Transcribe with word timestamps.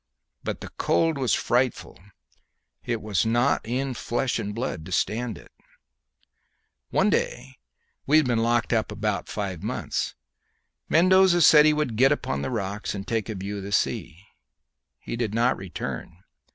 But 0.43 0.61
the 0.61 0.69
cold 0.79 1.19
was 1.19 1.35
frightful; 1.35 1.99
it 2.83 3.03
was 3.03 3.23
not 3.23 3.63
in 3.63 3.93
flesh 3.93 4.39
and 4.39 4.51
blood 4.55 4.83
to 4.87 4.91
stand 4.91 5.37
it. 5.37 5.51
One 6.89 7.11
day 7.11 7.59
we 8.07 8.17
had 8.17 8.25
been 8.25 8.39
locked 8.41 8.73
up 8.73 8.91
about 8.91 9.29
five 9.29 9.61
months 9.61 10.15
Mendoza 10.89 11.43
said 11.43 11.67
he 11.67 11.73
would 11.73 11.97
get 11.97 12.11
upon 12.11 12.41
the 12.41 12.49
rocks 12.49 12.95
and 12.95 13.07
take 13.07 13.29
a 13.29 13.35
view 13.35 13.57
of 13.57 13.63
the 13.63 13.71
sea. 13.71 14.25
He 14.99 15.15
did 15.15 15.35
not 15.35 15.55
return. 15.55 16.23